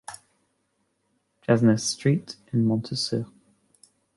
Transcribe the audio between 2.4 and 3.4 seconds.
in Montsûrs